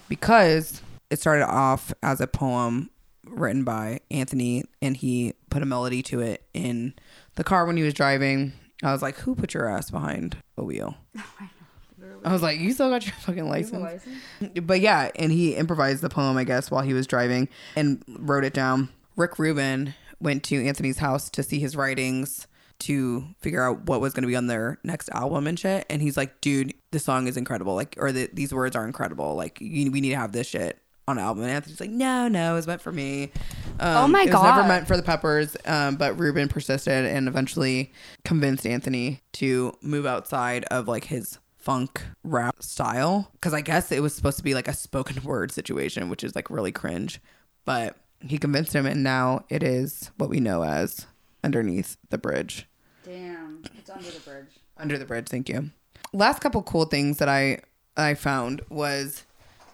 [0.09, 2.89] because it started off as a poem
[3.29, 6.93] written by Anthony, and he put a melody to it in
[7.35, 8.53] the car when he was driving.
[8.83, 10.95] I was like, "Who put your ass behind a wheel?"
[12.23, 14.03] I was like, "You still got your fucking license?"
[14.61, 18.43] But yeah, and he improvised the poem, I guess, while he was driving and wrote
[18.43, 18.89] it down.
[19.15, 22.47] Rick Rubin went to Anthony's house to see his writings
[22.79, 25.85] to figure out what was going to be on their next album and shit.
[25.89, 27.73] And he's like, dude, the song is incredible.
[27.73, 29.35] Like, or the, these words are incredible.
[29.35, 31.43] Like, you, we need to have this shit on an album.
[31.43, 33.31] And Anthony's like, no, no, it was meant for me.
[33.79, 34.29] Um, Oh my god.
[34.29, 37.91] it was never meant for the Peppers, um, but Rubin persisted and eventually
[38.25, 44.01] convinced Anthony to move outside of like his funk rap style because I guess it
[44.01, 47.21] was supposed to be like a spoken word situation, which is like really cringe.
[47.65, 51.05] But he convinced him, and now it is what we know as
[51.43, 52.65] underneath the bridge.
[53.03, 54.47] Damn, it's under the bridge.
[54.77, 55.69] Under the bridge, thank you.
[56.13, 57.59] Last couple cool things that I
[57.95, 59.23] I found was,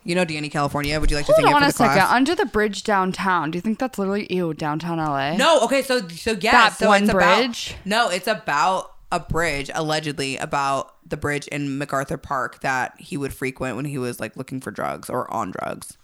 [0.04, 1.00] you know, Dani California.
[1.00, 1.94] Would you like to Hold sing it on for a the second.
[1.96, 2.12] class?
[2.12, 3.52] Under the bridge downtown.
[3.52, 5.36] Do you think that's literally ew downtown LA?
[5.38, 7.72] No, okay, so so yeah, That so one it's bridge?
[7.72, 13.16] About, no, it's about a bridge, allegedly about the bridge in MacArthur Park that he
[13.18, 15.98] would frequent when he was like looking for drugs or on drugs.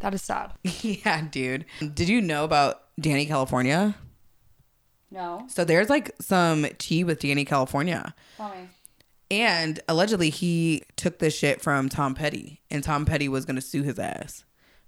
[0.00, 0.52] That is sad.
[0.82, 1.64] yeah, dude.
[1.80, 3.94] Did you know about Dani California?
[5.10, 5.46] No.
[5.48, 8.14] So there's like some tea with Dani California.
[9.30, 13.62] And allegedly he took this shit from Tom Petty and Tom Petty was going to
[13.62, 14.44] sue his ass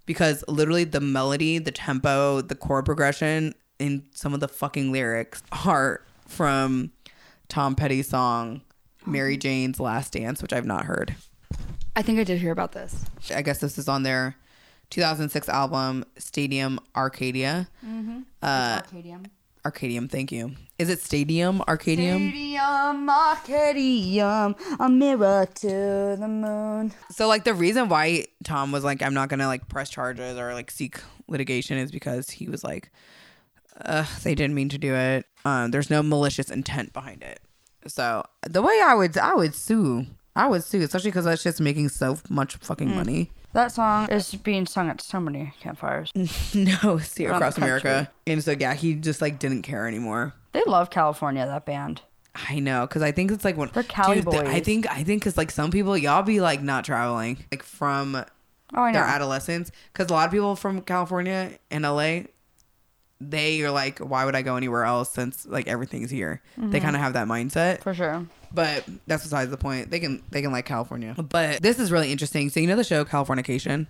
[0.07, 5.43] because literally the melody, the tempo, the chord progression in some of the fucking lyrics
[5.67, 6.93] are from
[7.49, 8.63] Tom Petty's song
[9.07, 11.15] Mary Jane's Last Dance, which I've not heard.
[11.97, 13.05] I think I did hear about this.
[13.35, 14.37] I guess this is on their
[14.91, 17.69] 2006 album Stadium Arcadia.
[18.43, 19.27] Uh, Arcadium.
[19.65, 20.53] Arcadium, thank you.
[20.79, 22.31] Is it Stadium Arcadium?
[22.31, 26.93] Stadium, Arcadium, a mirror to the moon.
[27.11, 30.55] So like the reason why Tom was like, I'm not gonna like press charges or
[30.55, 32.91] like seek litigation is because he was like,
[33.85, 35.27] uh, they didn't mean to do it.
[35.45, 37.41] Um, there's no malicious intent behind it.
[37.87, 41.61] So the way I would I would sue, I would sue, especially because that's just
[41.61, 43.31] making so much fucking money.
[43.53, 46.11] That song is being sung at so many campfires.
[46.55, 50.35] no, see Around across America, and so yeah, he just like didn't care anymore.
[50.53, 52.03] They love California, that band.
[52.49, 55.03] I know, cause I think it's like when They're Cali Dude, th- I think I
[55.03, 58.15] think cause like some people y'all be like not traveling like from
[58.75, 58.99] Oh, I know.
[58.99, 62.21] their adolescence because a lot of people from California and LA,
[63.21, 66.41] they are like, why would I go anywhere else since like everything's here?
[66.59, 66.71] Mm-hmm.
[66.71, 68.27] They kind of have that mindset, For sure.
[68.53, 69.91] but that's besides the point.
[69.91, 72.51] They can they can like California, but this is really interesting.
[72.51, 73.87] So you know the show Californication.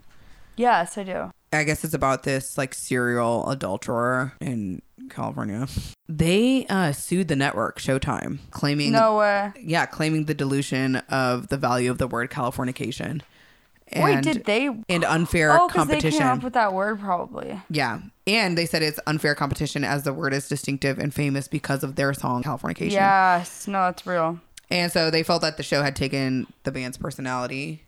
[0.56, 1.30] Yes, I do.
[1.52, 5.66] I guess it's about this like serial adulterer in California.
[6.08, 9.52] They uh, sued the network Showtime, claiming No way.
[9.60, 13.20] yeah, claiming the dilution of the value of the word Californication.
[13.90, 14.66] And, Wait, did they?
[14.88, 16.18] and unfair Oh, because they competition.
[16.20, 17.60] came up with that word, probably.
[17.70, 18.00] Yeah.
[18.26, 21.96] And they said it's unfair competition as the word is distinctive and famous because of
[21.96, 22.90] their song Californication.
[22.92, 23.66] Yes.
[23.66, 24.40] No, that's real.
[24.70, 27.82] And so they felt that the show had taken the band's personality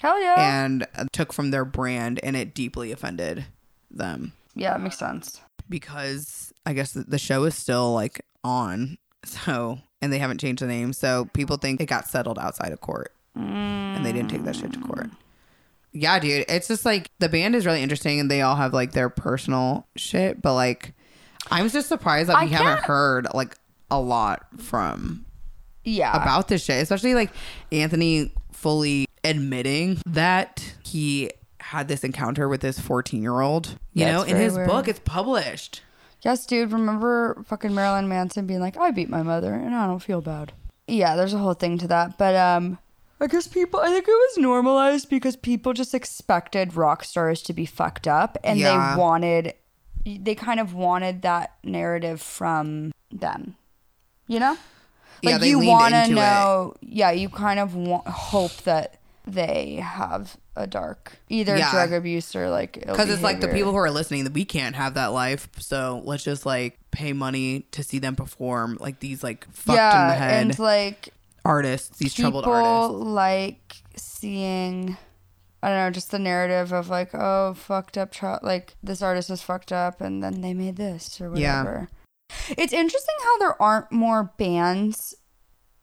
[0.00, 0.62] Hell yeah.
[0.64, 3.46] and uh, took from their brand and it deeply offended
[3.90, 5.40] them yeah, it makes sense.
[5.68, 8.98] because I guess the- the show is still like on.
[9.24, 10.92] So, and they haven't changed the name.
[10.92, 14.72] So people think it got settled outside of court and they didn't take that shit
[14.72, 15.10] to court.
[15.92, 16.44] Yeah, dude.
[16.48, 19.86] It's just like the band is really interesting and they all have like their personal
[19.96, 20.92] shit, but like
[21.50, 23.56] I'm just surprised that I we haven't can't- heard like
[23.90, 25.24] a lot from
[25.84, 26.20] Yeah.
[26.22, 27.30] about this shit, especially like
[27.72, 33.78] Anthony fully admitting that he had this encounter with this 14 year old.
[33.94, 34.68] You Yeah, know, in his weird.
[34.68, 35.82] book, it's published.
[36.22, 36.72] Yes, dude.
[36.72, 40.52] Remember fucking Marilyn Manson being like, "I beat my mother and I don't feel bad."
[40.86, 42.78] Yeah, there's a whole thing to that, but um,
[43.20, 43.80] I guess people.
[43.80, 48.38] I think it was normalized because people just expected rock stars to be fucked up,
[48.44, 48.94] and Yeah.
[48.94, 49.54] they wanted,
[50.06, 53.56] they kind of wanted that narrative from them.
[54.28, 54.56] You know,
[55.22, 56.14] Yeah, like they you want to into it.
[56.16, 56.74] know.
[56.80, 61.70] Yeah, you kind of want, hope that they have a dark either Yeah.
[61.70, 64.74] drug abuse or like Because it's like the people who are listening that we can't
[64.76, 65.48] have that life.
[65.58, 70.02] So let's just like pay money to see them perform like these like fucked yeah,
[70.02, 71.08] in the head and like
[71.48, 72.88] artists, these troubled artists.
[72.94, 74.96] People like seeing
[75.62, 79.28] I don't know, just the narrative of like, oh, fucked up child like this artist
[79.30, 81.62] was fucked up and then they made this or Yeah.
[81.62, 81.88] whatever.
[82.50, 85.14] It's interesting how there aren't more bands.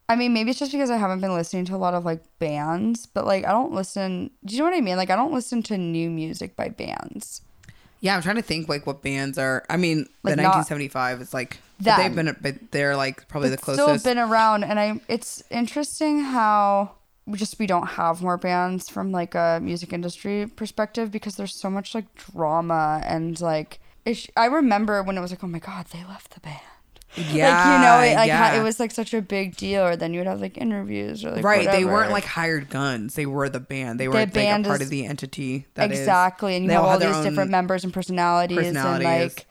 [0.08, 2.22] I mean, maybe it's just because I haven't been listening to a lot of like
[2.38, 4.96] bands, but like I don't listen do you know what I mean?
[4.96, 7.42] Like I don't listen to new music by bands.
[8.06, 9.64] Yeah, I'm trying to think like what bands are.
[9.68, 13.50] I mean, Like, the not 1975 is like but they've been, but they're like probably
[13.50, 14.02] the closest.
[14.02, 16.92] still been around and i it's interesting how
[17.26, 21.54] we just we don't have more bands from like a music industry perspective because there's
[21.54, 23.78] so much like drama and like
[24.36, 26.60] i remember when it was like oh my god they left the band
[27.16, 28.60] yeah, like you know it, like yeah.
[28.60, 31.32] it was like such a big deal or then you would have like interviews or
[31.32, 31.70] like right.
[31.70, 33.14] They weren't like hired guns.
[33.14, 34.00] They were the band.
[34.00, 35.66] They were like band a part is- of the entity.
[35.74, 39.04] That is- exactly and you they have all all these different members and personalities, and
[39.04, 39.46] like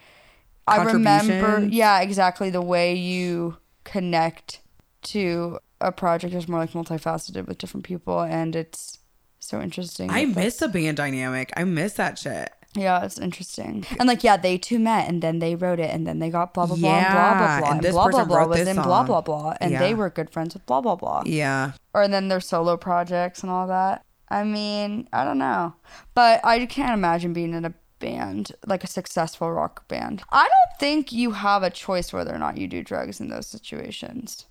[0.67, 4.61] i remember yeah exactly the way you connect
[5.03, 8.99] to a project is more like multifaceted with different people and it's
[9.39, 11.53] so interesting I miss the band dynamic.
[11.55, 12.51] I miss that shit.
[12.75, 13.85] Yeah, it's interesting.
[13.99, 16.53] And like, yeah, they two met and then they wrote it and then they got
[16.53, 19.03] blah blah blah blah blah blah and and this blah blah blah was in blah
[19.03, 19.79] blah blah and Yeah.
[19.79, 21.23] they were good friends with blah blah blah.
[21.25, 21.71] Yeah.
[21.93, 24.03] Or then their solo projects and all that.
[24.29, 25.75] I mean, I don't know.
[26.13, 30.23] But I can't imagine being in a band, like a successful rock band.
[30.31, 33.47] I don't think you have a choice whether or not you do drugs in those
[33.47, 34.47] situations.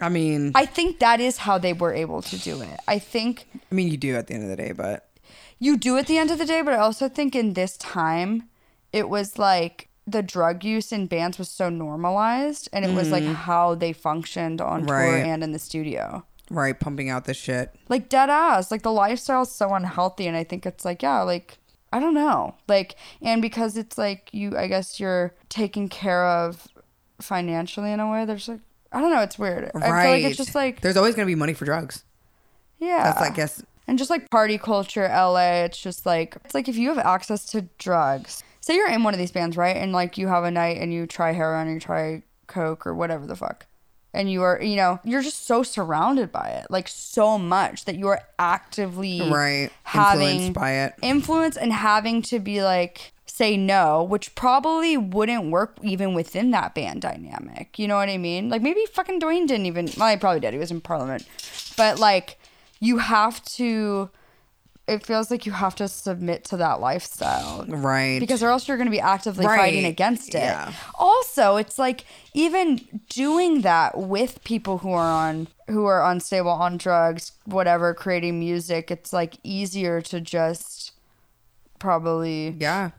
[0.00, 2.78] I mean, I think that is how they were able to do it.
[2.86, 5.07] I think I mean, you do at the end of the day, but
[5.58, 8.48] you do at the end of the day, but I also think in this time,
[8.92, 13.24] it was like the drug use in bands was so normalized and it was like
[13.24, 15.28] how they functioned on tour Mm-hmm.
[15.28, 16.24] And in the studio.
[16.50, 17.74] right, pumping out the shit.
[17.90, 18.70] Like dead ass.
[18.70, 21.58] Like the lifestyle's so unhealthy and I think it's like, yeah, like
[21.92, 22.54] I don't know.
[22.68, 26.68] Like and because it's like you I guess you're taken care of
[27.20, 28.60] financially in a way, there's like
[28.92, 29.70] I don't know, it's weird.
[29.74, 30.02] I right.
[30.04, 32.04] feel like it's just like there's always gonna be money for drugs.
[32.78, 33.04] yeah.
[33.04, 36.76] That's I guess And just like party culture, LA, it's just like it's like if
[36.76, 38.44] you have access to drugs.
[38.60, 39.76] Say you're in one of these bands, right?
[39.76, 42.94] And like you have a night and you try heroin or you try coke or
[42.94, 43.66] whatever the fuck.
[44.12, 47.96] And you are, you know, you're just so surrounded by it, like so much that
[47.96, 50.94] you are actively right having influenced by it.
[51.00, 56.74] influence and having to be like say no, which probably wouldn't work even within that
[56.74, 57.78] band dynamic.
[57.78, 58.50] You know what I mean?
[58.50, 61.26] Like maybe fucking Dwayne didn't even well, he probably did, he was in parliament.
[61.76, 62.37] But like
[62.80, 64.10] you have to
[64.88, 67.64] it feels like you have to submit to that lifestyle.
[67.68, 68.18] Right.
[68.18, 70.38] Because or else you're going to be actively fighting against it.
[70.38, 70.72] Yeah.
[70.94, 76.78] Also, it's like even doing that with people who are on who are unstable on
[76.78, 80.92] drugs, whatever, creating music, it's like easier to just
[81.78, 82.90] probably yeah.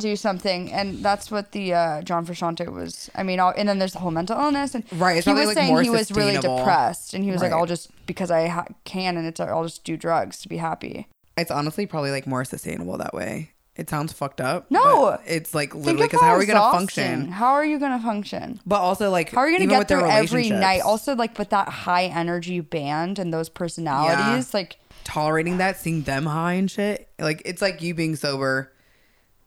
[0.00, 3.10] Do something, and that's what the uh, John Frusciante was.
[3.14, 5.46] I mean, all, and then there's the whole mental illness, and Right, it's he was
[5.46, 8.66] like, saying he was really depressed, and he was like, "I'll just because I ha-
[8.84, 12.44] can, and it's I'll just do drugs to be happy." It's honestly probably like more
[12.44, 13.52] sustainable that way.
[13.76, 14.70] It sounds fucked up.
[14.70, 15.02] No.
[15.02, 17.28] but it's like literally because how are we gonna function?
[17.28, 18.60] How are you gonna function?
[18.66, 20.80] But also like How are you gonna get through every night?
[20.82, 26.26] Also, like with that high energy band and those personalities, like tolerating that, seeing them
[26.26, 27.08] high and shit.
[27.18, 28.72] Like it's like you being sober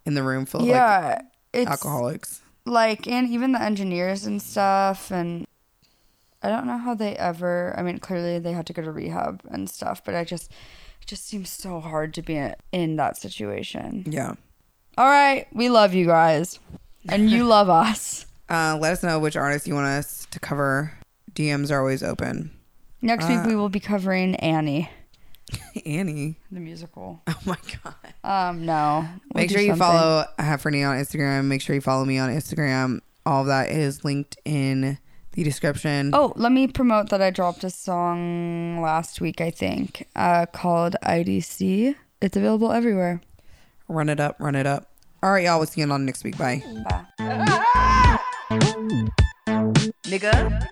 [0.05, 1.21] in the room full of like
[1.53, 2.41] it's alcoholics.
[2.65, 5.45] like and even the engineers and stuff and
[6.41, 9.41] i don't know how they ever i mean clearly they had to go to rehab
[9.49, 10.51] and stuff but i just
[11.01, 12.39] it just seems so hard to be
[12.71, 14.33] in, that situation Yeah.
[14.97, 16.59] all right we love you guys
[17.07, 20.93] and you love us Uh, let us know which artists you want us to cover.
[21.33, 22.51] DMs are always open.
[23.01, 24.89] next week we will be covering annie
[25.85, 26.37] Annie.
[26.51, 27.95] the musical Oh my god.
[28.23, 29.79] um no We'll Make sure you something.
[29.87, 31.45] follow Hefferny on Instagram.
[31.45, 32.99] Make sure you follow me on Instagram.
[33.25, 34.97] All of that is linked in
[35.31, 36.11] the description.
[36.13, 40.95] Oh, let me promote that I dropped a song last week, I think, uh, called
[41.03, 41.95] IDC.
[42.21, 43.21] It's available everywhere.
[43.87, 44.91] Run it up, run it up.
[45.23, 45.57] All right, y'all.
[45.57, 46.37] We'll see you on next week.
[46.37, 46.61] Bye.
[47.17, 48.19] Bye.
[50.05, 50.67] Nigga.